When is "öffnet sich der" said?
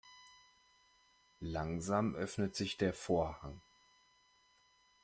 2.15-2.91